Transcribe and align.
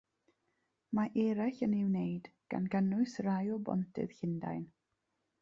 Mae 0.99 1.11
eraill 1.23 1.61
yn 1.67 1.75
ei 1.79 1.83
wneud, 1.89 2.31
gan 2.55 2.67
gynnwys 2.77 3.15
rhai 3.27 3.45
o 3.59 3.61
bontydd 3.69 4.19
Llundain. 4.19 4.67